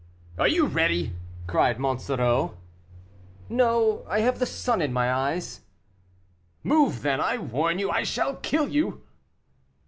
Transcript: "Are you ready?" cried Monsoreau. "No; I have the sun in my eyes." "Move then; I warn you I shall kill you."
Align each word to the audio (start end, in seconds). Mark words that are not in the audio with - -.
"Are 0.39 0.47
you 0.47 0.65
ready?" 0.65 1.13
cried 1.45 1.77
Monsoreau. 1.77 2.57
"No; 3.49 4.03
I 4.09 4.21
have 4.21 4.39
the 4.39 4.47
sun 4.47 4.81
in 4.81 4.91
my 4.91 5.13
eyes." 5.13 5.61
"Move 6.63 7.03
then; 7.03 7.21
I 7.21 7.37
warn 7.37 7.77
you 7.77 7.91
I 7.91 8.01
shall 8.01 8.37
kill 8.37 8.67
you." 8.67 9.03